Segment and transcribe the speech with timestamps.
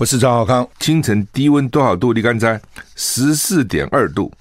[0.00, 0.66] 我是张浩康。
[0.78, 2.14] 清晨低温多少度？
[2.14, 2.58] 立竿在
[2.96, 4.32] 十四点二度。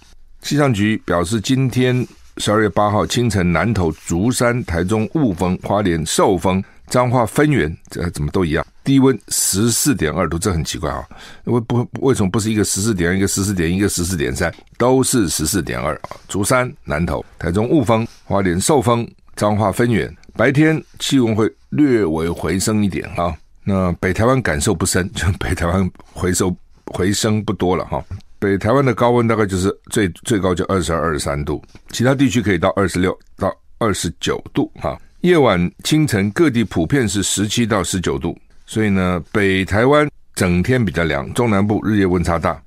[0.42, 2.08] 气象局表示，今天
[2.38, 8.66] 十二月八号清晨，南投竹山、台中雾峰、花莲寿丰、彰化分园，这怎么都一样？
[8.86, 11.06] 低温十四点二度，这很奇怪啊！
[11.44, 16.16] 为不为什么不是一个十四点一个十四点一个十四点三，都是十四点二啊？
[16.30, 19.06] 竹山、南投、台中雾峰、花莲寿丰、
[19.36, 23.36] 彰化分园，白天气温会略微回升一点啊。
[23.70, 26.56] 那北台湾感受不深，就 北台湾回收
[26.88, 28.04] 回升不多了哈。
[28.40, 35.00] 北台湾的高温大概就是最最高就二十二、二十三度，其他地区可以到二十六到二十九度哈。
[35.22, 38.36] 夜晚、清晨各地普遍是十七到十九度，
[38.66, 42.60] 所以呢，北台湾整天比较凉，中南部日夜温差大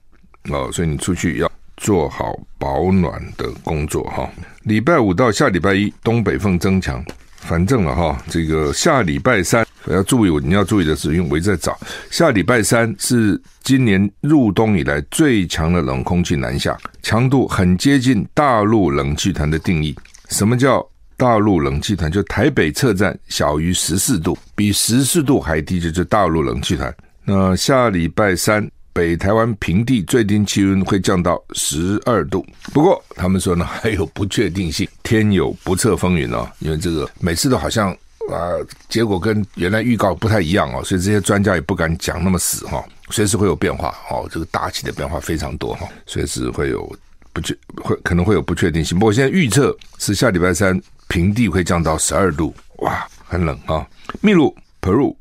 [0.50, 4.30] 哦，所以你出去要做好保暖的工作哈。
[4.62, 7.05] 礼拜五到下礼拜一，东北风增强，
[7.42, 9.66] 反正了哈，这个下礼拜三。
[9.88, 11.76] 要注意，你要注意的是，因为我一直在找，
[12.08, 19.92] 下礼拜三是今年入冬以来最强的冷空气南下，强度很接近大陆冷气团的定义。
[20.28, 22.08] 什么叫大陆冷气团？
[22.08, 26.94] 就台北测站小于十四度，比十四度还低，就是大陆冷气团。
[27.24, 32.44] 那下礼拜三，北台湾平地最低气温会降到十二度。
[32.72, 37.96] 不过他们说呢，还有不确定性，天有不测风云哦，因为这个每次都好像。
[38.30, 38.54] 啊，
[38.88, 46.88] 结果跟原来预告不太一样哦，所以这些专家也不敢讲那么死哈，随时会有变化哦，这个大气的变化非常多哈，随时会有
[47.32, 48.96] 不确会可能会有不确定性。
[48.96, 53.84] 不过现在预测是下礼拜三平地会降到十二度，哇，很冷啊！
[54.20, 55.12] 秘鲁 Peru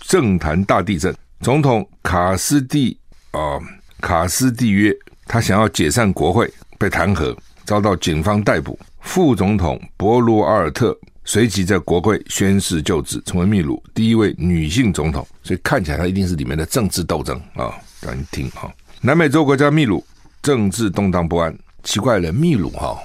[0.00, 2.98] 政坛大地震，总统卡斯蒂
[3.38, 3.60] 啊、
[4.00, 4.92] 卡斯蒂约
[5.26, 10.98] 他想要解散国会被弹劾，遭到警方逮捕，副总统博罗阿尔特。
[11.24, 15.26] 随即在国会宣誓就职，成为秘鲁第一位女性总统。
[15.42, 17.74] 所以看起来，她一定是里面的政治斗争啊！
[18.00, 18.72] 让你听哈，
[19.02, 20.02] 南美洲国家秘鲁
[20.40, 21.54] 政治动荡不安。
[21.82, 22.98] 奇怪了，秘鲁哈，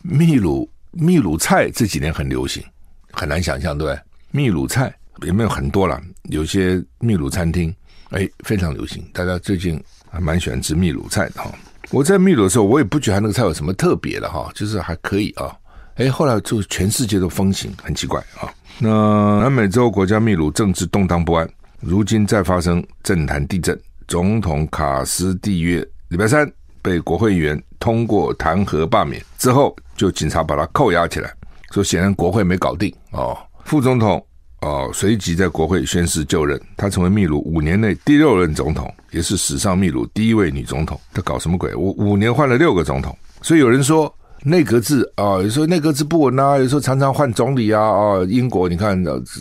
[0.00, 2.64] 秘鲁秘鲁菜这几年很流行，
[3.12, 4.00] 很难想象对不对？
[4.30, 6.00] 秘鲁菜有没有很多了？
[6.30, 7.74] 有些秘鲁餐厅
[8.10, 11.50] 哎非常流行，大家最近还蛮喜欢吃秘鲁菜的哈。
[11.90, 15.54] 我在秘鲁的时候，我也不觉得那个菜有什么特别的哈，就是还可以啊。
[15.96, 18.52] 哎，后来就全世界都风行，很奇怪啊。
[18.78, 21.48] 那南美洲国家秘鲁政治动荡不安，
[21.80, 26.50] 如今再发生政坛地震，总统卡斯蒂约礼拜三
[26.82, 31.32] 被国会议员通过弹劾罢免之后，就警察把他扣押起来，
[31.70, 33.36] 说显然国会没搞定哦。
[33.64, 34.24] 副总统
[34.66, 41.00] 哦，随即在国会宣誓就任，他成为秘鲁五年内第六任总统，也是史上秘鲁第一位女总统。
[41.14, 41.72] 他搞什么鬼？
[41.74, 44.12] 我五年换了六个总统，所以有人说。
[44.42, 48.22] 内阁制啊，有时候内阁制不稳啊，有时候常常换总理啊啊！
[48.28, 48.96] 英国你看，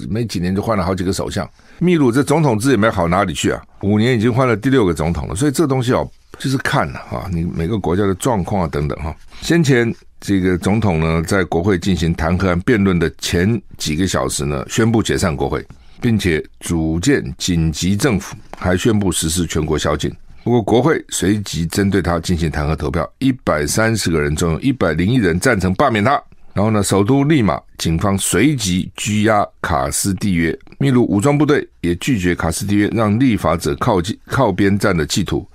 [0.09, 1.47] 没几年就换了好几个首相。
[1.77, 5.35] 秘鲁这总统制也没好哪里去啊，五年已经换了第六个总统了。
[5.35, 6.09] 所以这东西哦，
[6.39, 9.15] 就是看了哈，你每个国家的状况啊等等哈。
[9.41, 15.65] 先前这个总统呢，在国会进行弹劾案辩论的前几个小时呢，宣布解散国会，
[16.01, 20.11] 并且组建紧急政府，还宣布实施全国宵禁。
[20.43, 26.21] 不过，国会随即针对他进行弹劾投票，一百三十个人中有一百零一人赞成罢免他。
[26.53, 35.45] 然后呢，首都利马警方随即拘押卡斯蒂约，秘鲁武装部队也拒绝卡斯蒂约让立法者靠近靠边站的企图，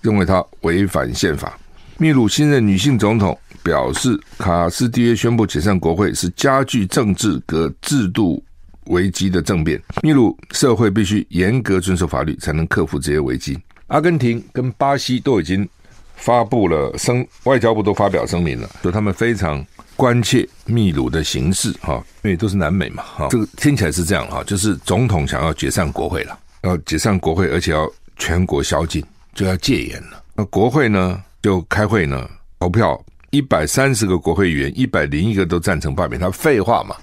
[0.00, 1.58] 认为他违反宪法。
[1.96, 8.42] 秘鲁新任女性总统表示，卡斯蒂约宣布解散国会是加剧政治和制度
[8.84, 9.82] 危机的政变。
[10.02, 13.58] 秘鲁社会必须严格遵守法律，才能克服这些危机。
[13.88, 15.68] 阿根廷跟巴西都已经
[16.14, 19.64] 发布了声，外交部都发表声明了，说他们非常
[19.96, 29.04] 关切秘鲁的形势哈，因为都是南美嘛哈，这个听起来是这样哈，就是总统想要解散国会了，要解散国会，而且要全国宵禁，
[29.34, 30.22] 就要戒严了。
[30.34, 32.28] 那国会呢就开会呢
[32.60, 36.30] 投票，一百三十个国会议员，一百零一个都赞成罢免他。
[36.30, 36.96] 废话嘛，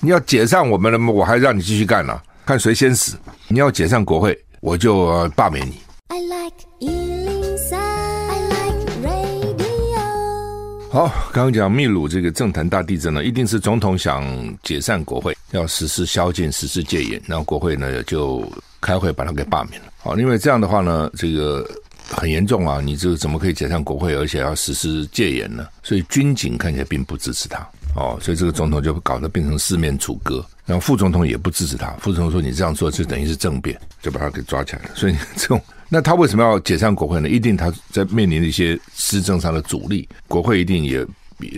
[0.00, 1.10] 你要解散我们了吗？
[1.12, 3.16] 我还让你继续干呢，看谁先死。
[3.48, 5.80] 你要解散国会，我就罢免你。
[6.08, 9.98] I like 103, I like radio.
[10.90, 14.24] 好，刚刚讲秘鲁这个政坛大地震呢，一定是总统想
[14.62, 18.46] 解散国会，要实施宵禁、实施戒严，然后国会呢就
[18.80, 19.91] 开会把他给罢免了。
[20.02, 21.64] 好，因为这样的话呢，这个
[22.08, 25.64] 很严重啊，你这个怎么可以解散国会，而且要实施戒严呢？
[25.80, 27.58] 所以军警看起来并不支持他，
[27.94, 30.44] 哦，所以这个总统就搞得变成四面楚歌。
[30.66, 34.90] 然后副总统也不支持他，副总统说你这样做就等于是政变，就把他给抓起来了。
[34.94, 37.28] 所以这种，那他为什么要解散国会呢？
[37.28, 41.06] 一定他在面临一些施政上的阻力，国会一定也。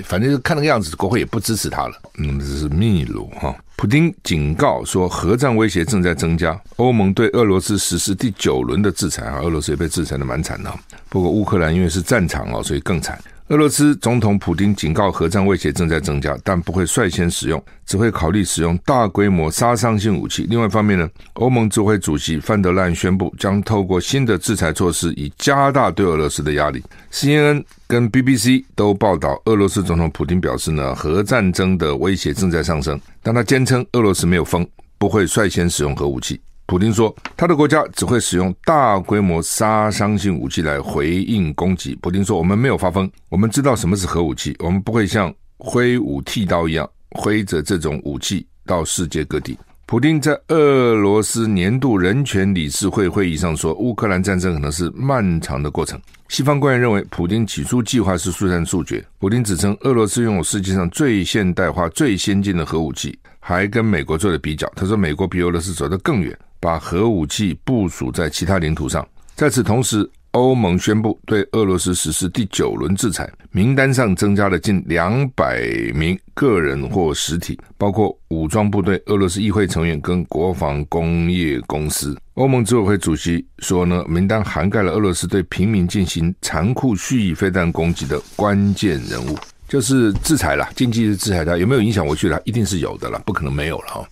[0.04, 1.94] 反正看那个样子，国会也不支持他了。
[2.18, 3.54] 嗯，这是秘鲁哈。
[3.76, 6.58] 普京警告说，核战威胁正在增加。
[6.76, 10.72] 欧盟对俄罗斯实施第九轮的制裁啊，俄罗斯也被制裁的蛮惨的。
[11.08, 13.20] 不过乌克兰因为是战场哦，所以更惨。
[13.54, 20.44] 俄罗斯总统普丁警告，核战威胁正在增加，但不会率先使用，只会考虑使用大规模杀伤性武器。
[20.50, 26.82] 另外一方面呢，欧盟执委会主席范德兰宣布，将透过新的制裁措施，以加大对俄罗斯的压力。
[27.12, 34.66] CNN 跟 BBC 都报道，俄罗斯总统普丁表示呢，核战争的威胁正在上升，但他坚称俄罗斯没有疯，
[34.98, 36.40] 不会率先使用核武器。
[36.66, 41.94] 普丁说，他的国家只会使用大规模杀伤性武器来回应攻击。
[42.00, 49.58] 普丁说，我们没有发疯，我们知道什么是核武器，我们不会像挥舞剃刀一样挥着这种武器到世界各地。
[49.86, 56.00] 普丁在俄罗斯年度人权理事会会议上说，乌克兰战争可能是漫长的过程。
[56.28, 59.04] 西方官员认为，普丁起初计划是速战速决。
[59.18, 64.66] 普丁指称，俄罗斯拥有世界上最现代化、最先进的核武器，还跟美国做了比较。
[64.74, 66.36] 他说，美国比俄罗斯走得更远。
[66.64, 69.06] 把核武器部署在其他领土上。
[69.34, 75.60] 在此同时，欧盟宣布对俄罗斯实施第九轮制裁，名单上增加了近两百
[75.94, 82.16] 名个人或实体，包括武装部队、俄罗斯议会成员跟国防工业公司。
[82.32, 89.36] 欧盟执委会主席说呢，名单涵盖了俄罗斯对平民进行残酷蓄意飞弹攻击的关键人物，
[89.68, 92.40] 就是制裁了，经济的制裁它有没有影响我去了？
[92.46, 94.08] 一定是有的了，不可能没有了哈。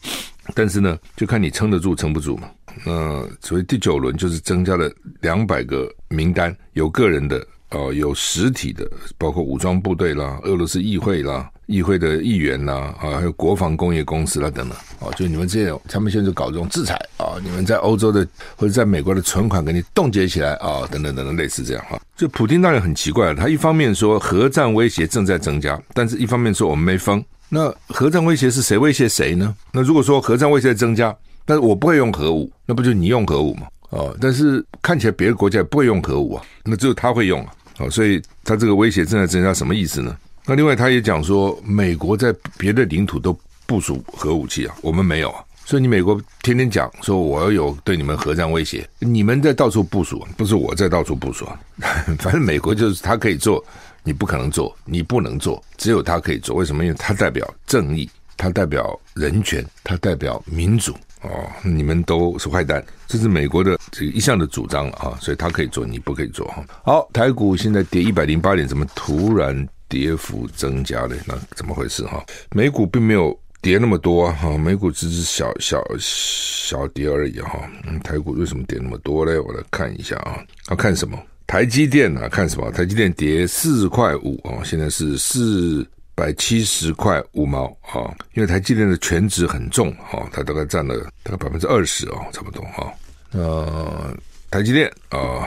[0.55, 2.49] 但是呢，就看你撑得住撑不住嘛。
[2.85, 4.91] 那所以第九轮就是增加了
[5.21, 8.87] 两百个名单，有个人的哦、有实体的，
[9.17, 14.77] 包括武装部队啦、俄罗斯议会啦、议会的议员啦啊，还有国防工业公司啦等等。
[14.99, 21.99] 哦，就你们这种，他们现在就搞这种制裁啊，你们在欧洲的或者在美国的存款给你冻结起来啊，等等等等，类似这样哈。
[22.15, 27.25] 就普丁当然很奇怪，他一方面说核战威胁正在增加，但是一方面说我们没疯。
[27.55, 29.55] 那核战威胁是谁威胁谁呢？
[29.73, 31.15] 那如果说核战威胁增加，
[31.45, 33.67] 但我不会用核武，那不就你用核武吗？
[33.91, 37.53] 哦，但是看起来别的国家也不会用核武啊，那只有他会用啊。
[37.79, 40.17] 哦，所以他这个威胁正在增加，什么意思呢？
[40.47, 45.45] 那另外他也讲说，美国在别的领土都部署核武器啊，我们没有啊。
[45.67, 51.61] 所以你美国天天讲说我要有对你们核战威胁，你们在到处部署，不是我在到处部署啊。
[52.19, 53.63] 反正美国就是他可以做。
[54.05, 56.57] 你不可能做，你不能做，只有他可以做。
[56.57, 56.85] 为什么？
[56.85, 60.95] 因为他代表正义，他代表人权，他代表民主。
[61.23, 65.17] 哦，你们都是坏蛋，这是美国的这个一向的主张了啊。
[65.21, 66.65] 所以他可以做，你不可以做哈。
[66.85, 71.15] 好，台股现在跌一百零八点，怎么突然跌幅增加了？
[71.25, 72.25] 那怎么回事哈？
[72.51, 77.71] 美股并没有跌那么多哈，美股只是小小小跌而已哈。
[77.87, 79.39] 嗯，台股为什么跌那么多嘞？
[79.39, 81.17] 我来看一下啊，要看什么？
[81.53, 82.71] 台积电啊，看什么？
[82.71, 88.09] 台积电跌四块五啊，现在是四百七十块五毛啊。
[88.33, 92.89] 因为台积电的权值很重啊，它大概占了大概百分之二十啊，差不多啊。
[93.33, 94.17] 呃，
[94.51, 95.47] 台积电啊，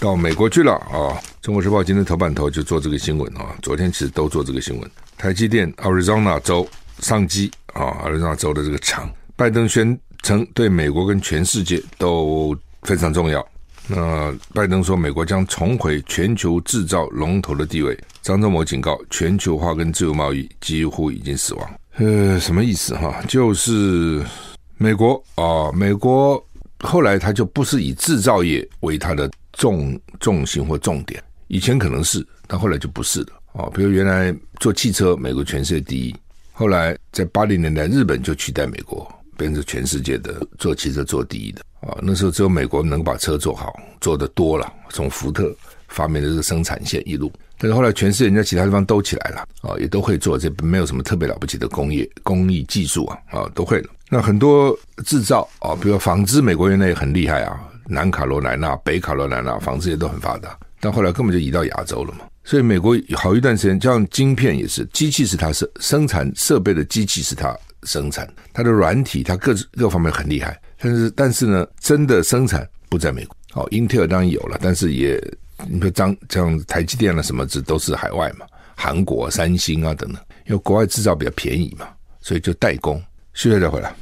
[0.00, 1.20] 到美国去了啊。
[1.42, 4.90] 中国时报今天头版头就做这个新闻啊，昨天其实都做这个新闻。
[5.18, 6.66] 台积电 Arizona 州
[7.00, 13.46] 上机啊，Arizona 州的这个厂，拜登宣称对美国跟全世界都非常重要。
[13.88, 17.96] 那拜登说，美国将重回全球制造龙头的地位。
[18.20, 21.70] 张忠谋警告，全球化跟自由贸易几乎已经死亡。
[21.96, 23.22] 呃，什么意思哈？
[23.28, 24.24] 就是
[24.76, 26.44] 美国啊，美国
[26.80, 33.70] 后来他就不是以制造业为它的重重心或重点，以前可能是，但后来就不是了啊。
[33.72, 36.14] 比如原来做汽车，美国全世界第一，
[36.52, 39.10] 后来在八零年代，日本就取代美国。
[39.36, 41.96] 变成全世界的做汽车做第一的啊！
[42.02, 44.72] 那时候只有美国能把车做好，做得多了。
[44.90, 45.54] 从福特
[45.88, 53.90] 发明的这个生产线一路，但是后来全世界人家其他地方都起来了啊，也都会做，这没有什么特别了不起的工业工艺技术啊啊，都会了。
[54.08, 62.20] 那很多制造啊，比如纺织，美国原来也很厉害啊，南卡罗来纳、北卡罗来纳纺织也都很发达，但后来根本就移到亚洲了嘛。
[62.44, 67.56] 所以美国好一段时间，像晶片也是，机器是它是生产设备的机器是它。
[67.86, 73.36] 生产它的软体，它各各方面很厉害，但是但是呢，真的生产不在美国。
[73.54, 75.18] 哦，英特尔当然有了，但是也
[75.66, 81.88] 你说像像台积电啊什么，这都是海外嘛，韩国、三星啊等等，因为国外制造比较便宜嘛，
[82.20, 83.02] 所以就代工。
[83.32, 83.94] 现在再回来。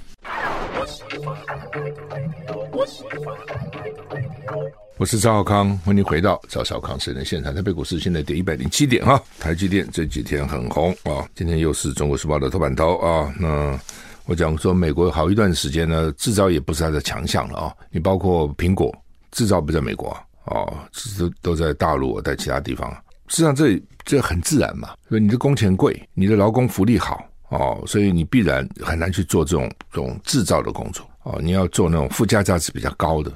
[4.96, 7.52] 我是赵少康，欢迎回到赵少康私人现场。
[7.52, 13.34] 台北股市现在跌一百零七点哈，台积电这几天很红啊，今天又是中国时报的头版头啊。
[13.36, 13.76] 那
[14.26, 17.74] 我讲说，美国好一段时间呢，制造也不是它的强项了啊。
[17.90, 18.94] 你包括苹果
[19.32, 20.72] 制造不在美国啊，哦，
[21.18, 22.88] 都都在大陆，在其他地方。
[23.26, 31.40] 实际上这这很自然嘛，所以你的工钱贵，你的劳工福利好哦，所以你必然很难去做这种这种制造的工作哦。
[31.42, 33.32] 你要做那种附加价值比较高的。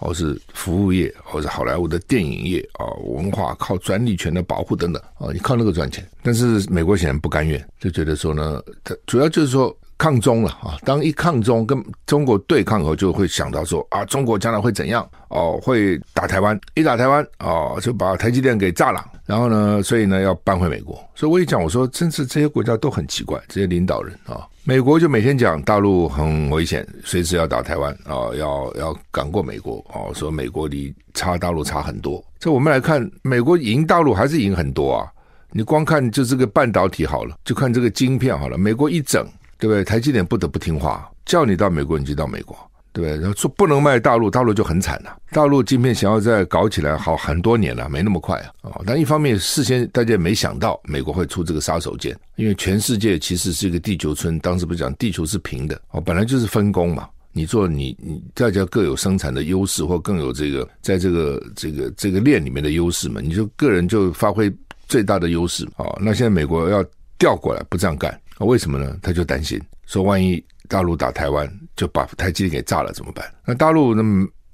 [0.00, 6.04] 或是服务业，或是好莱坞的电影业啊，文化靠专利权的保护等等啊，你靠那个赚钱。
[6.22, 10.78] 但是美国显然不甘愿，就觉得说呢，它主要就是说抗中了啊。
[10.82, 15.60] 当一抗中跟中国对抗以后，就会想到说啊，中国将来会怎样哦？
[15.62, 19.04] 会打台湾，一打台湾哦，就把台积电给炸了。
[19.26, 20.98] 然后呢，所以呢要搬回美国。
[21.14, 24.48] 所以我一讲，我说真是这些国家都很奇怪，这些领导人啊。
[24.64, 32.24] 美国就每天讲大陆很危险，随时要打台湾啊，要要赶过美国哦，说美国离差大陆差很多。
[32.38, 35.06] 这我们来看，美国赢大陆还是赢很多啊。
[35.52, 39.26] 你光看就这个半导体好了，就看这个晶片好了，美国一整，
[39.60, 39.84] 对不对？
[39.84, 42.56] 台积电不得不听话，叫你到美国你就到美国。
[42.92, 43.16] 对不对？
[43.20, 45.16] 然后说不能卖大陆，大陆就很惨了。
[45.30, 48.50] 大陆晶片想要再搞起来，好很多年了，没那么快啊。
[48.62, 57.08] 哦，但一方面，事先大家也没想到美国会出这个杀手锏，因为全世界其实是一个地球村，当时不是讲地球是平的哦，本来就是分工嘛。
[57.30, 64.52] 你做你你大家各有生产的优势，或更有这个在这个这个这个链里面的优势嘛，你就个人就发挥
[64.88, 65.96] 最大的优势哦。
[66.02, 66.84] 那现在美国要
[67.20, 68.96] 调过来，不这样干，那为什么呢？
[69.02, 70.42] 他就担心说，万一。
[70.68, 73.26] 大陆打台湾就把台积电给炸了怎么办？
[73.44, 74.04] 那大陆那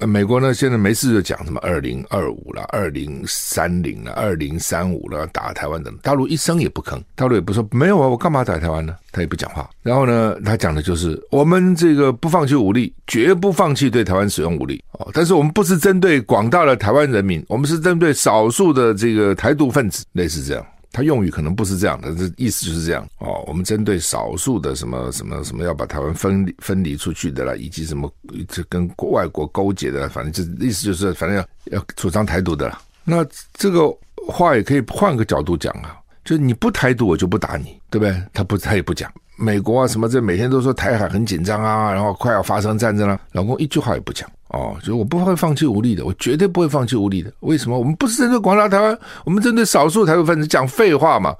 [0.06, 0.54] 美国呢？
[0.54, 5.94] 现在没事就讲什么二零二五了、二零三零了、二零三五了，打台湾等。
[5.98, 8.96] 大陆一声也不吭，大陆也不说没有啊，我干嘛打台湾呢？
[9.12, 9.68] 他也不讲话。
[9.82, 15.10] 然后呢，他讲的就是我们这个不放弃武力，绝不放弃对台湾使用武力哦。
[15.12, 20.66] 但是我们不是针对广大的台湾人民，我们是针对少数的这个台独分子，类似这样。
[20.96, 23.44] 他用语可能不是这样的，这意思就是这样哦。
[23.46, 28.10] 我们针对少数的什么什么什么要把台湾分分离出去的啦，以及什么
[28.48, 32.80] 这跟外国勾结的，反正就意思就是反正要要主张台独的啦。
[33.04, 33.22] 那
[33.52, 33.94] 这个
[34.26, 38.22] 话也可以换个角度讲啊，就你不台独，我就不打你，对不对？
[38.32, 39.12] 他不，他也不讲。
[39.36, 44.26] 美国啊什么这每天都说台海很紧张啊，然后快要发生战争了，老公一句话也不讲。
[44.48, 47.32] 哦，就我不会放弃武力的，我绝对不会放弃武力的。
[47.40, 47.78] 为什么？
[47.78, 51.34] 我们不是针对广大台湾，我们针对少数台独分子讲废话嘛？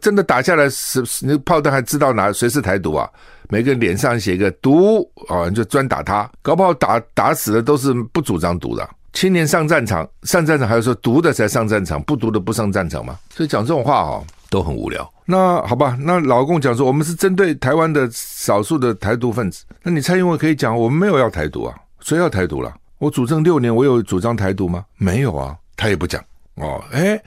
[0.00, 3.08] 真的打下来，是那炮弹还知道哪谁是台独啊？
[3.48, 8.88] 每个人脸上写个独啊，你就专打他，搞不好打打死的都是不主张独的。
[9.12, 13.18] 青年上战场，上战场还是说独的才上战场，不独的不上战场嘛？
[13.34, 15.10] 所以讲这种话哦，都很无聊。
[15.26, 21.74] 那好吧，那老共讲说我们是针对台湾的少数的台独分子，那你蔡英文可以讲我们没有要台独啊。
[22.02, 22.74] 谁要台独了？
[22.98, 24.84] 我主政六年，我有主张台独吗？
[24.96, 26.22] 没有啊，他也不讲
[26.54, 26.82] 哦。
[26.92, 27.20] 哎，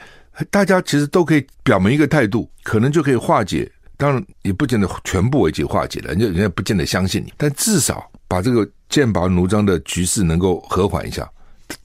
[0.49, 3.69] 大家其实都可以表明一个态度，可能就可以化解。
[3.97, 11.29] 当然也不见得全部已经化解了，人家人家不见得相信你，但至少把这个剑拔弩张的局势能够和缓一下，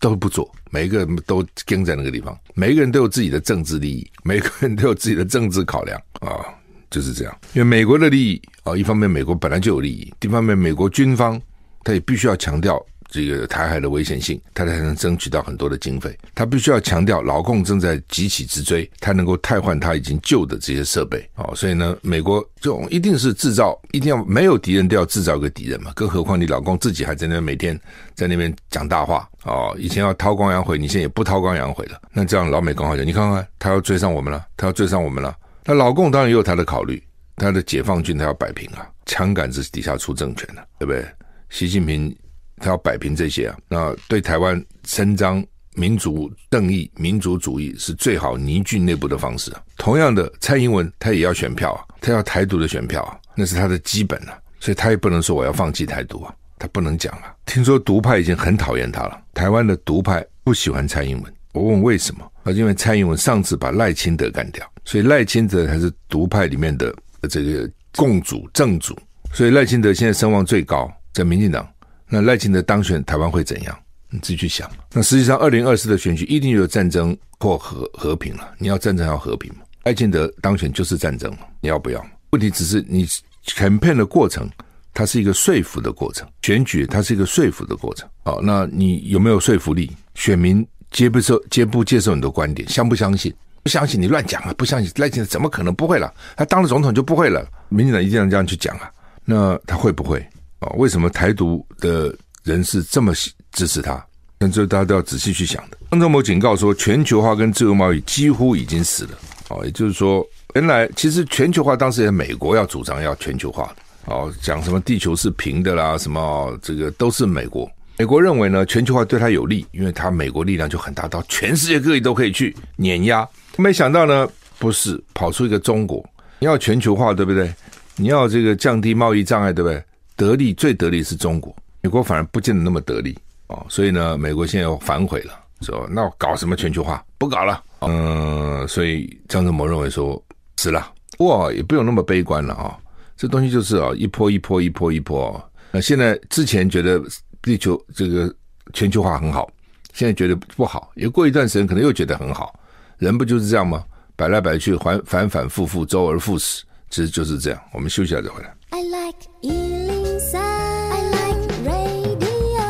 [0.01, 0.51] 都不做。
[0.71, 6.43] 每一个人都跟在那个地方，每一个人都有自己的政治利益，每个人都有自己的政治考量啊、
[6.91, 7.37] 就是这样。
[7.55, 11.41] 因为美国的利益啊、一方面美国本来就有利益，一方面美国军方。
[11.85, 16.17] 他也必须要强调这个台海的危险性，他才能争取到很多的经费。
[16.35, 21.29] 他必须要强调老共正在急起直追，他能够替换他已经旧的这些设备。
[21.35, 25.93] 哦，所以呢，美国这种一定是制造，一定要没有敌人都要制造个敌人嘛。
[25.97, 27.79] 更何况你老共自己还在那每天
[28.15, 29.29] 在那边讲大话。
[29.45, 32.01] 哦，以前要韬光养晦，你现在也不韬光养晦了。
[32.13, 35.37] 那这样老美刚好讲，你看看他要追上我们了，他要追上我们了。
[35.65, 37.03] 那老共当然也有他的考虑，
[37.37, 41.05] 他的解放军他要摆平啊，枪杆子底下出政权了，对不对？
[41.51, 42.17] 习近平
[42.57, 49.63] 他要摆平这些啊，那对台湾伸张民族正义、民族主义是最好凝聚内部的方式啊。
[49.77, 57.35] 同样的，蔡英文他也要选票啊，他要台独的选票啊，那是他的基本啊，所以他也不能说我要放弃台独啊，他不能讲啊。
[57.47, 61.33] 听说独派已经很讨厌他了，台湾的独派不喜欢蔡英文。
[61.53, 62.31] 我问为什么？
[62.45, 66.95] 啊，因为蔡英文上次把赖清德干掉，所以赖清德才是独派里面的
[67.29, 68.97] 这个共主正主，
[69.33, 70.93] 所以赖清德现在声望最高。
[71.13, 71.69] 在民进党，
[72.09, 73.79] 那赖清德当选，台湾会怎样？
[74.09, 74.71] 你自己去想。
[74.93, 78.55] 那实际上，二零二四的选举一定有战争或和和平了。
[78.59, 79.61] 你要战争要和平吗？
[79.85, 82.05] 赖清德当选就是战争，你要不要？
[82.31, 83.07] 问题只是你
[83.47, 84.49] campaign 的过程，
[84.93, 88.09] 它是一个说服的过程；选举它是一个说服的过程。
[88.25, 89.91] 好，那你有没有说服力？
[90.15, 92.69] 选民接不受接不接受你的观点？
[92.69, 93.33] 相不相信？
[93.63, 94.55] 不相信你乱讲啊！
[94.57, 96.13] 不相信赖清德怎么可能不会了？
[96.35, 97.47] 他当了总统就不会了？
[97.69, 98.91] 民进党一定要这样去讲啊？
[99.25, 100.27] 那他会不会？
[100.61, 102.15] 哦，为什么台独的
[102.45, 103.13] 人士这么
[103.53, 104.05] 支持他？
[104.39, 105.77] 那这大家都要仔细去想的。
[105.91, 109.11] 张忠谋警告说，全球化跟自由贸易几乎已经死了。
[109.49, 113.77] 哦，也就是说，原来其实全球化当时也美国要主张要全球化的。
[114.07, 117.71] 哦，讲什么地球是平的啦，什么这个都是美国。
[117.99, 123.29] 美国认为呢，全球化对他有利，因为他美国力量就很大，到全世界各地都可以去碾压。
[123.59, 124.27] 没想到呢，
[124.59, 126.03] 不是跑出一个中国，
[126.39, 127.53] 你要全球化，对不对？
[127.97, 129.83] 你要这个降低贸易障碍，对不对？
[130.21, 133.65] 得利最得利是中国，美国反而不见得那么得利哦。
[133.71, 137.03] 所以呢，美国现在又反悔了，说那我搞什么全球化？
[137.17, 137.63] 不搞了。
[137.81, 140.23] 嗯，所以张忠谋认为说
[140.59, 142.77] 死了，哇，也不用那么悲观了啊。
[143.17, 145.51] 这东西就是啊，一波一波一波一波。
[145.73, 147.03] 那现在之前觉得。
[147.43, 148.31] 地球这个
[148.75, 149.51] 全球化很好，
[149.95, 152.55] 现在觉得不好，也过一段时间可能又觉得很好，
[152.99, 153.83] 人不就是这样吗？
[154.15, 157.61] 摆来摆去，反反反复复，周而复始，其实就是这样。
[157.73, 158.53] 我们休息一下再回来。
[158.71, 162.65] I like 103, I like radio。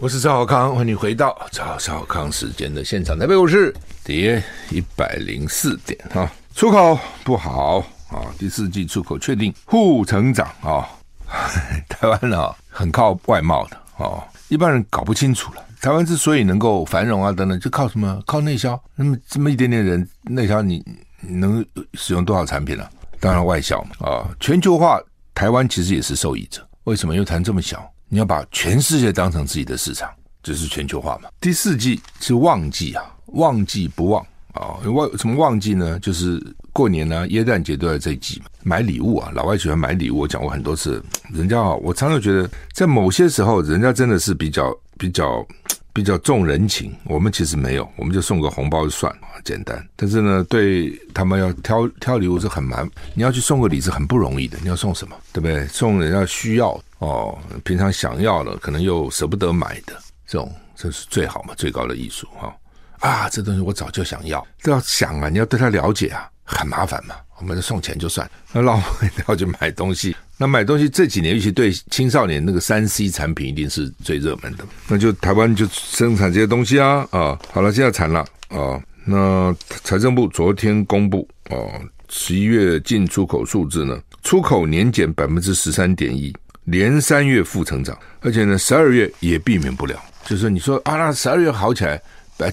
[0.00, 3.16] 我是赵小康，欢迎你回到赵小康时间的现场。
[3.16, 3.72] 台北股市
[4.04, 7.78] 跌一百零四点啊，出口不好
[8.10, 10.88] 啊，第四季出口确定负成长啊。
[11.88, 15.64] 台湾呢、哦，很靠外贸的哦，一般人搞不清楚了。
[15.80, 18.20] 台湾之所以能够繁荣啊等等，就靠什么？
[18.26, 18.78] 靠内销。
[18.96, 20.84] 那么这么一点点人内销，你
[21.20, 22.90] 你能使用多少产品呢、啊？
[23.20, 25.00] 当然外销嘛啊、全球化，
[25.34, 26.66] 台湾其实也是受益者。
[26.84, 27.14] 为什么？
[27.14, 30.10] 因为台湾这么小，你要把全世界当成自己的市场，
[30.42, 31.28] 这、是全球化嘛。
[31.40, 35.98] 第四季是旺季啊，旺季不旺啊，旺、什么旺季呢？
[36.00, 36.42] 就是。
[36.72, 40.20] 过年呢，耶诞节都在这一季嘛，买礼物啊，老外喜欢买礼物。
[40.20, 41.02] 我讲过很多次，
[41.34, 45.44] 人家啊，我常常觉得，在某些时候，人家真的是比较比较
[45.92, 46.94] 比较重人情。
[47.04, 49.84] 我们其实没有，我们就送个红包就算了，简单。
[49.96, 54.58] 但是呢，对他们要挑挑礼物是很难，你要去送个礼是很不容易的。
[54.62, 55.66] 你要送什么，对不对？
[55.68, 59.94] 送人家需要哦，平常想要的，可能又舍不得买的，
[60.26, 62.54] 这种这是最好嘛，最高的艺术哈
[63.00, 63.28] 啊！
[63.30, 66.30] 这东西我早就想要，都要想啊，你要对他了解啊。
[66.52, 68.28] 很麻烦嘛，我们就送钱就算。
[68.50, 68.82] 那老
[69.28, 74.64] 要去买东西，那买东西这几年，尤其对青少年那个三 C 产品一定是最热门的。
[74.88, 77.38] 那就台湾就生产这些东西啊啊！
[77.52, 78.82] 好了，现在惨了啊！
[79.04, 81.70] 那财政部昨天公布哦，
[82.08, 90.02] 十一月进出口数字呢，出口年减百分之十三点一，连三月负成长，而且呢，十二月也避免不了。
[90.24, 92.00] 就是你说啊，那十二月好起来，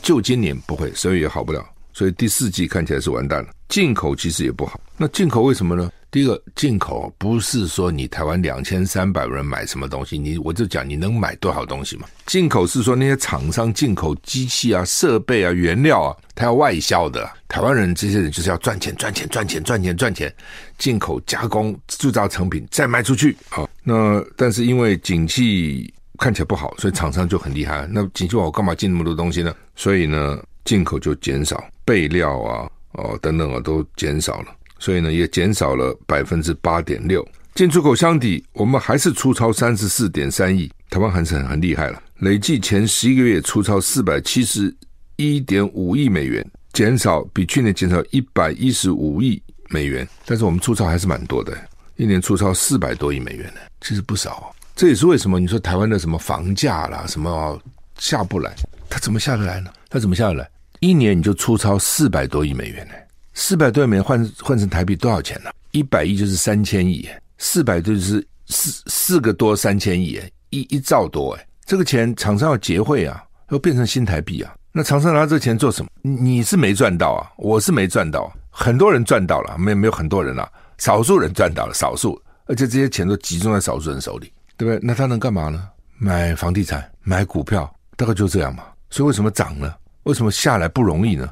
[0.04, 1.66] 就今年不会，十二月也好不了。
[1.94, 4.78] 所以第四季看起来是完蛋了，进口其实也不好。
[4.98, 5.90] 那进口为什么呢？
[6.10, 12.08] 第一个，进口不是说你台湾两千三百人买什么东西，你我就讲你能买多少东西嘛。
[12.26, 17.30] 进口是说那些厂商进口机器啊、设备啊、原料啊，他要外销的。
[17.48, 20.34] 台湾人这些人就是要赚钱、赚钱、赚钱、赚钱、赚钱，
[20.78, 23.68] 进口加工制造成品再卖出去啊。
[23.84, 27.88] 那但是因为景气看起来不好，所以厂商就很厉害。
[27.92, 29.54] 那景气不好，我干嘛进那么多东西呢？
[29.76, 31.64] 所以呢，进口就减少。
[31.86, 34.48] 备料啊，哦等等啊，都减少了，
[34.80, 37.28] 所以呢，也减少了百分之八点六。
[37.56, 42.02] 进出口相抵，我们还是出超三十四点三亿，台湾还是很很厉害了。
[42.20, 44.76] 累计前十一个月出超四百七十
[45.16, 51.58] 一点五亿美元，减少比去年减少一百一十五亿美元，但是我们出超还是蛮多的，
[51.96, 54.48] 一年出超四百多亿美元呢，其实不少啊。
[54.76, 57.60] 这也是为什么你说台湾的什么房价啦，什么
[57.98, 58.54] 下不来，
[58.88, 59.72] 它怎么下得来呢？
[59.90, 60.48] 它怎么下得来？
[60.80, 62.94] 一年你就出超四百多亿美元呢？
[63.40, 65.52] 四百多亿美元换换成台币多少钱呢？
[65.70, 70.20] 一百亿就是三千亿，四百多就是四四个多三千亿，
[70.50, 71.48] 一一兆多哎！
[71.64, 74.56] 这个钱厂商要结汇啊，要变成新台币啊。
[74.72, 75.90] 那厂商拿这个钱做什么？
[76.02, 84.80] 你是没赚到啊，我是没赚到，很多人赚到了，没有没有很多人啊，少数人赚到了，少数，而且这些钱都集中在少数人手里，对不对？
[84.82, 85.70] 那他能干嘛呢？
[86.00, 88.64] 买房地产，买股票，大概就这样嘛。
[88.90, 89.72] 所以为什么涨呢？
[90.04, 91.30] 为什么下来不容易呢？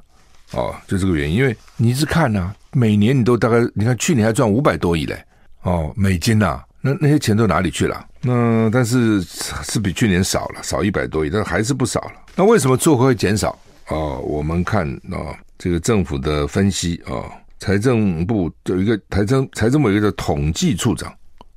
[0.51, 5.21] 哦，就这个原因，因为你一直看呐、啊，每年你都大概，你看去年还赚五百多亿嘞，
[5.63, 8.05] 哦，美金呐、那那些钱都哪里去了？
[8.21, 12.13] 那但是是比去年少了，少一百多亿，但还是不少了。
[12.35, 13.57] 那为什么出口会减少？
[13.87, 17.29] 哦，我们看、哦，这个政府的分析、哦，
[17.59, 21.13] 财政部有一个财政财政部有一个统计处长，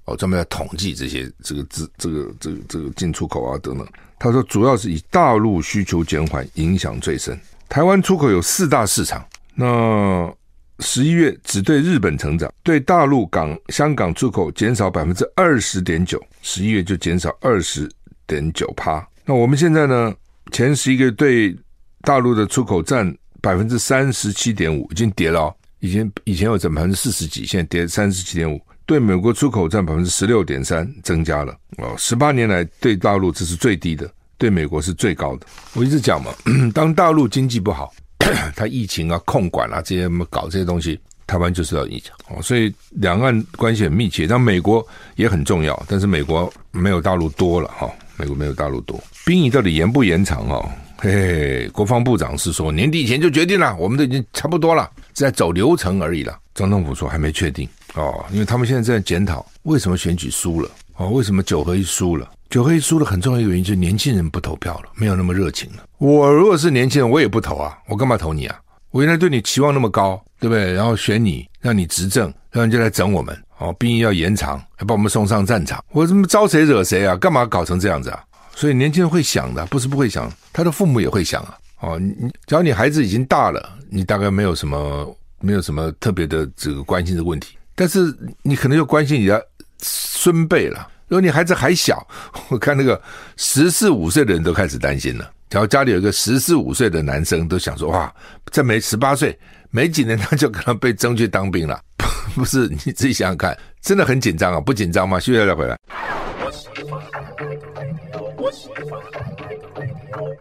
[0.07, 3.87] 哦，专门来统计这些这个资这个这个这个进出口啊等等。
[4.19, 7.39] 他说，主要是以大陆需求减缓影响最深。
[7.69, 10.33] 台湾出口有四大市场，那
[10.81, 17.91] 十一月只对日本成长，对大陆港、香港出口减少百分之二十点九，十一月就减少二十
[18.27, 19.07] 点九趴。
[19.25, 20.15] 那我们现在呢？
[20.51, 21.55] 前十一个月对
[22.01, 25.55] 大陆的出口占百分之三十七点五，已经跌了哦。
[25.81, 28.59] 以前以前有整百分之四十几，现在跌三十七点五。
[28.87, 35.47] 对美国出口占百分之十六点三，增加了哦，十八年来对大陆这是最低的，对美国是最高的。
[35.75, 36.33] 我一直讲嘛，
[36.73, 37.93] 当大陆经济不好，
[38.57, 42.41] 它疫情啊、控管啊这些搞这些东西，台湾就是要影响哦。
[42.41, 48.99] 所以两岸关系很密切，但美国也很重要，但是美国没有大陆多了哈，美国没有大陆多。
[49.27, 50.71] 兵役到底延不延长哦？
[51.01, 56.37] 嘿嘿，国防部长是说年底前就决定了，我们都已经差不多了，是在走流程而已了。
[56.55, 62.29] 总统府说还没确定哦，因为他们现在在检讨为什么选举输了哦，为什么九合一输了？
[62.51, 65.85] 九合一输了很重要一个原因就是年轻人不投票了，没有那么热情了。
[65.99, 68.59] 我如果是年轻人，我也不投啊，我干嘛投你啊？
[68.91, 70.73] 我原来对你期望那么高，对不对？
[70.73, 77.17] 然后选你，让你执政，然后你就来整我们哦，兵役要延长，还把我们送上战场，我怎么招谁惹谁啊？
[77.17, 78.25] 干嘛搞成这样子啊？
[78.57, 81.57] 所以年轻人会想的，不是不会想，他的父母也会想啊。
[81.81, 87.57] 哦，你你只要你孩子已经大了，你大概没有什么没有什么特别的这个关心的问题。
[87.77, 89.41] 但是你可能又关心你的
[89.83, 90.89] 孙辈了。
[91.09, 92.07] 如果你孩子还小，
[92.51, 93.01] 我看那个
[93.37, 95.31] 十四五岁的人都开始担心了。
[95.51, 98.15] 然后家里有一个十四五岁的男生，都想说：哇，
[98.51, 99.39] 这没十八岁，
[99.71, 101.81] 没几年他就可能被征去当兵了。
[102.37, 105.19] 不是，你自己想想看，真的很紧张啊，不紧张吗？
[105.19, 105.79] 休息再回来。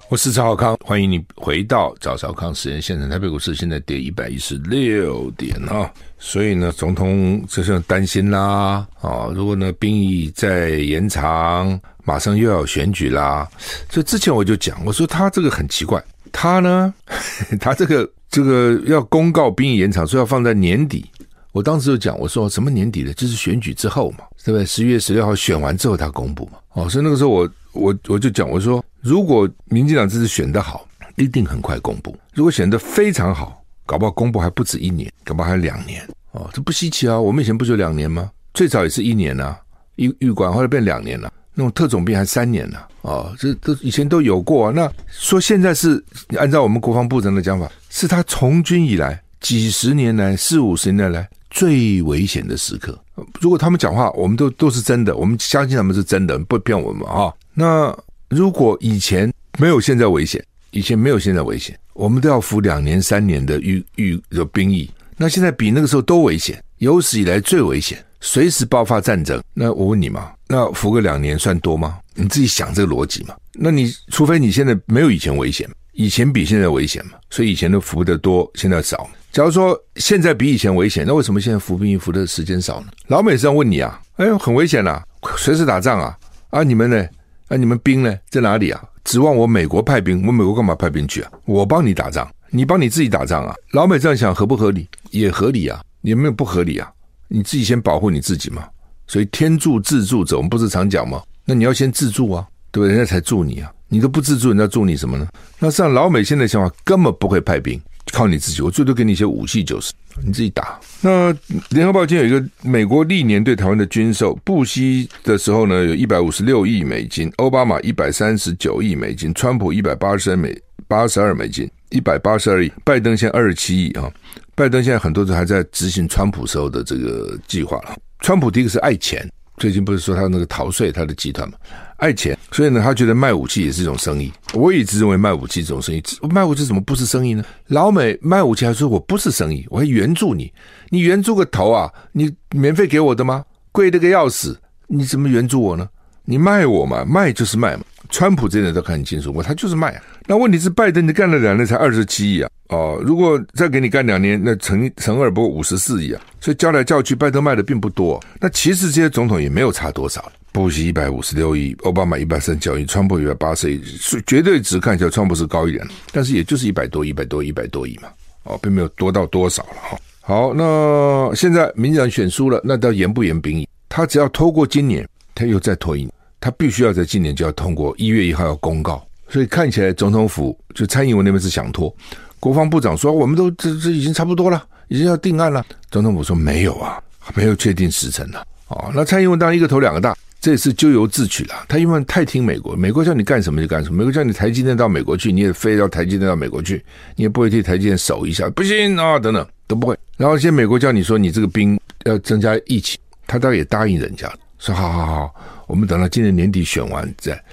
[0.10, 3.10] 我是赵少康，欢迎你回到赵少康时间现场。
[3.10, 9.28] 台北股市现在跌一百一十六点啊，所以呢，总统就是担心啦啊。
[9.34, 13.48] 如果呢，兵役再延长，马上又要选举啦。
[13.90, 16.94] 所以之前我就讲，我说他这个很奇怪，他呢，
[17.60, 21.06] 他这个这个要公告兵役延长，说要放在年底。
[21.52, 24.66] 我当时就讲，我说什么年底的，就是选举之后嘛，对不对？
[24.66, 26.60] 十一月十六号选完之后他公布嘛。
[26.74, 28.84] 哦，所以那个时候我我我就讲，我说。
[29.00, 37.20] 如果民进党这次选得好，一定很快公布；如果选得非常好，搞不好公布还不止一年，搞不好还两年哦，这不稀奇啊！
[37.20, 38.30] 我们以前不就两年吗？
[38.54, 39.60] 最早也是一年啊，
[39.96, 44.74] 预预管后来变两年了，那种特种兵还三年呢，哦，这都以前都有过啊。
[44.76, 46.04] 那说现在是
[46.38, 53.00] 按照我们国防部长的讲法，是他从军以来几十年来四五十年来最危险的时刻。
[53.40, 57.34] 如果他们讲话，我们都都是真的，我们相信他们是真的，不骗我们啊。
[57.54, 57.98] 那。
[58.30, 64.90] 如果以前没有现在危险，以前没有现在危险，我们都要服两年、三年的预预的兵役。
[65.18, 69.42] 那现在比那个时候都危险，有史以来最危险，随时爆发战争。
[69.56, 71.98] 那我问你嘛，那服个两年算多吗？
[72.14, 73.34] 你自己想这个逻辑嘛。
[73.54, 79.10] 那你除非你现在没有以前危险，以前比现在危险嘛，所以以前都服的多，现在少。
[79.32, 82.88] 假如说现在比以前危险，那为什么现在服兵役服的时间少呢？
[83.08, 85.04] 老美是这样问你啊，哎呦，很危险呐、啊，
[85.36, 86.16] 随时打仗啊，
[86.52, 87.04] 啊，你们呢？
[87.50, 88.14] 那、啊、你们兵呢？
[88.30, 88.84] 在哪里啊？
[89.06, 90.26] 指望我美国派兵？
[90.28, 91.32] 我美国干嘛派兵去啊？
[91.46, 93.56] 我帮你打仗，你帮你自己打仗啊？
[93.72, 94.88] 老美这样想合不合理？
[95.12, 96.92] 也合理啊，也没有不合理啊。
[97.30, 98.68] 你自己先保护你自己嘛。
[99.08, 101.24] 所以天助自助者，我们不是常讲吗？
[101.46, 102.96] 那你要先自助啊，对不对？
[102.96, 103.72] 人家才助你啊。
[103.88, 105.26] 你都不自助，人家助你什么呢？
[105.60, 107.82] 那像老美现在想法，根本不会派兵。
[108.12, 109.94] 靠你自己，我最多给你一些武器就是，
[110.24, 110.80] 你自己打。
[111.02, 111.36] 那
[111.70, 124.12] 联合报今天有一个美国历年对台湾的军售，布希的时候呢，有一百五十六亿美金，奥巴马一百三十九亿美金，川普一百八十二美八十二美金，一百八十二亿，拜登现在二十七亿啊。
[124.56, 127.96] 拜登现在很多人还在执行川普时候的这个计划了。
[128.22, 131.58] 川普第一个是爱钱，最近不是说他那个逃税他的集团嘛。
[131.98, 134.32] 爱钱，所以呢，他觉得卖武器也是一种生意。
[134.54, 137.44] 我一直认为卖武器这种生意，卖武器怎么不是生意呢？
[137.68, 140.52] 老美卖武器还说我不是生意，我还援助你，
[140.90, 141.92] 你援助个头啊！
[142.12, 143.44] 你免费给我的吗？
[143.72, 145.88] 贵的个要死，你怎么援助我呢？
[146.24, 147.84] 你卖我嘛，卖就是卖嘛。
[148.10, 150.02] 川普这点都看清楚，我他就是卖啊。
[150.28, 156.22] 那问题是拜登你干了两年才二十七亿啊，哦，如果再给你干两年，那乘乘二不过五十四亿啊。
[156.40, 158.24] 所以叫来叫去，拜登卖的并不多。
[158.40, 160.32] 那其实这些总统也没有差多少。
[160.58, 163.80] 布希一百五十六亿，奥巴马一百三十九亿，川普一百八十亿，
[164.26, 168.10] 绝对值看起来川普是高一点，但是也就是一百多亿，一百多亿，一百多亿嘛，
[168.42, 170.00] 哦，并没有多到多少了哈。
[170.20, 173.70] 好，那现在民进党选输了，那到延不延兵役？
[173.88, 179.06] 他只要拖过今年，他又再拖一年，他必须要在今年就要通过，一月一号要公告。
[179.30, 181.96] 所以看起来总统府就蔡英文那边是想拖，
[182.40, 185.64] 国防部长说我们都这这已经差不多了，已经要定案了。
[185.92, 187.00] 总统府说没有啊，
[187.36, 188.44] 没有确定时辰了。
[188.70, 190.18] 哦，那蔡英文当然一个头两个大。
[190.48, 191.66] 这也是咎由自取了。
[191.68, 193.98] 他因为太听美国，美国叫你干什么就干什么。
[193.98, 196.82] 美国叫你台积电到美国去，你也非要台积电到美国去，
[197.18, 199.94] 你也不会替台积电守一下，不行啊，等等都不会。
[200.16, 205.36] 然后现在美国叫你说你这个兵要增加疫情，他倒也答应人家，说好好好，
[205.68, 207.44] 我们等到今年年底选完再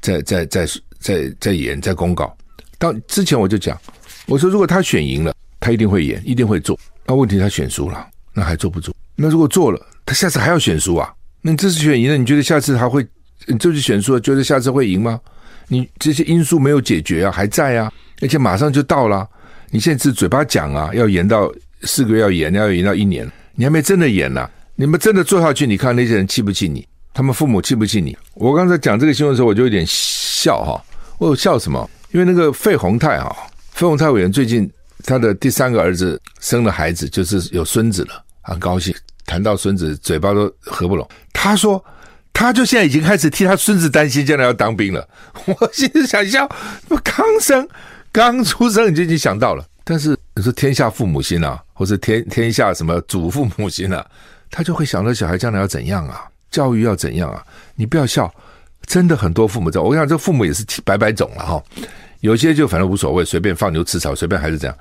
[0.00, 0.64] 再再再
[1.00, 2.32] 再再演再公告。
[2.78, 3.76] 当之前我就讲，
[4.26, 6.78] 我说如果他选赢了，他一定会演，一定会做。
[7.04, 8.94] 那问题他选输了，那还做不做？
[9.16, 11.12] 那如果做了，他下次还要选输啊？
[11.46, 13.06] 那你这次选赢了，你觉得下次还会？
[13.58, 15.20] 这次选输了，觉得下次会赢吗？
[15.68, 19.28] 你这些因素没有解决啊，还在啊，而且马上就到了。
[19.68, 21.52] 你现在是嘴巴讲啊，要延到
[21.82, 26.88] 四个月，要延，要延到一年，你还没真的延呢、你们真的做下去，你看那些人气不气你？
[27.12, 28.16] 他们父母气不气你？
[28.32, 30.82] 我刚才讲这个新闻的时候，我就有点笑哈。
[31.18, 31.90] 我有笑什么？
[32.12, 33.36] 因为那个费宏泰哈，
[33.72, 34.66] 费宏泰委员最近
[35.04, 38.94] 他的第三个儿子生了孩子，就是有孙子了，很高兴。
[39.26, 41.08] 谈到孙子，嘴巴都合不拢。
[41.44, 41.84] 他说。
[42.36, 45.08] 他就现在已经开始替他孙子担心，将来要当兵了。
[45.46, 46.50] 我心里想笑，
[46.88, 47.66] 我刚生
[48.10, 49.64] 刚出生你就已经想到了。
[49.84, 54.04] 但是你说天下父母心啊，或者天天下什么祖父母心啊，
[54.50, 57.40] 他就会想到小孩将来要怎样啊，教育要怎样啊。
[57.76, 58.28] 你不要笑，
[58.84, 59.80] 真的很多父母在。
[59.80, 61.62] 我跟你讲，这父母也是百百种了哈。
[62.18, 64.76] 有些就反正无所谓，随便放牛吃草，随便还是这样。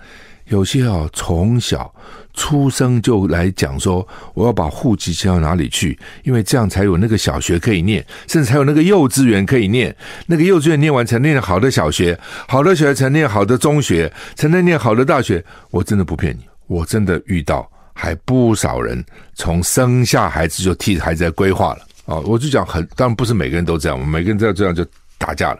[0.46, 1.94] 有些哦，从小
[2.34, 9.96] 出生就来讲说，我要把户籍迁到哪里去，因为这样才有那个小学可以念，甚至才有那个幼稚园可以念。
[10.26, 15.44] 那个幼稚园念完，才念好的小学，好的小学才念好的中学，才能念好的大学。
[15.72, 19.04] 我真的不骗你，我真的遇到还不少人
[19.36, 22.20] 从生下孩子就替孩子在规划了啊！
[22.26, 24.86] 我就讲很，当然不是每个人都这样，我们每个人都要这样就
[25.18, 25.60] 打架了。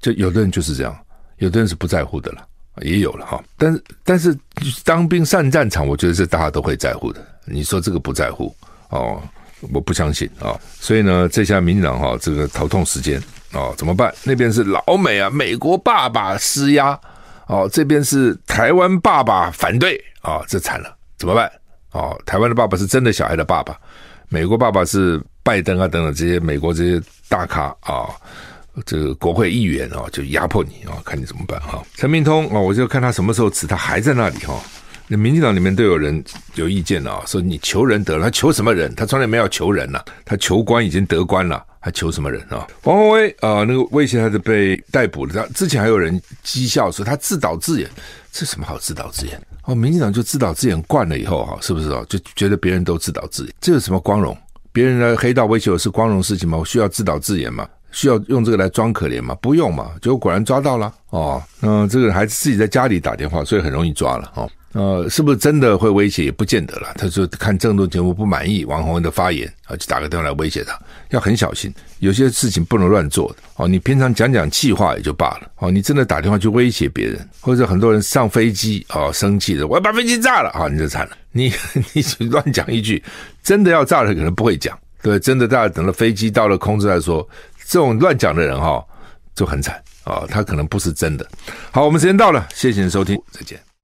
[0.00, 0.94] 就有的人就是这样，
[1.38, 2.46] 有的人是不在乎的了。
[2.82, 4.36] 也有了哈，但是但是
[4.84, 7.24] 当兵上战场，我觉得是大家都会在乎的。
[7.44, 8.54] 你说这个不在乎
[8.88, 9.22] 哦，
[9.72, 10.58] 我不相信啊。
[10.80, 14.12] 所以呢，这下民进党哈，这个头痛时间哦，怎么办？
[14.24, 16.98] 那边是老美啊，美国爸爸施压
[17.46, 21.50] 哦，这边是台湾爸爸反对啊，这惨了，怎么办？
[21.92, 23.78] 哦，台湾的爸爸是真的小孩的爸爸，
[24.28, 28.10] 美国爸爸是拜登啊等等这些美国这些大咖啊。
[28.84, 31.82] 这个国会议员啊，就压迫你啊，看你怎么办哈。
[31.94, 34.60] 陈明通啊，我就看他什么时候辞，他还在那里哈。
[35.06, 38.94] 那民进党里面都有人有意见啊，说你求人得了，他求什么人？
[38.94, 42.66] 他从来没有求人呐，他求官已经得官了，还求什么人啊？
[42.84, 47.90] 王鸿威啊，那个威胁他是被逮捕了，他之前还有人讥笑说他自导自演，
[48.32, 49.38] 这什么好自导自演？
[49.64, 52.02] 哦，民进党就自导自演惯了以后哈，是不是啊？
[52.08, 54.34] 就觉得别人都自导自演，这有什么光荣？
[54.72, 56.56] 别人的黑道威胁我是光荣事情吗？
[56.56, 57.68] 我需要自导自演吗？
[57.94, 59.34] 需要用这个来装可怜吗？
[59.40, 61.42] 不用嘛，结果果然抓到了哦。
[61.60, 64.50] 那这个人还是自己在家里打电话，所以很容易抓了哦。
[64.72, 66.92] 呃，是不是真的会威胁也不见得了。
[66.96, 70.76] 他说看政论节目不满意王鸿薇的发言啊，就打个电话来威胁他，
[71.10, 73.68] 要很小心，有些事情不能乱做的哦。
[73.68, 81.16] 你平常讲讲气话也就罢了哦，你真的打电话去威胁别人，或者很多人上飞机哦生气的，我要把飞机炸了啊，你就惨了。
[81.30, 81.52] 你
[82.18, 83.00] 你乱讲一句，
[83.44, 87.24] 真的要炸了可能不会讲，对，真的大家等了飞机到了空中再说。
[87.66, 88.84] 这种乱讲的人哈，
[89.34, 90.24] 就很惨啊！
[90.28, 91.26] 他可能不是真的。
[91.70, 93.73] 好，我们时间到了，谢谢您收听，再见。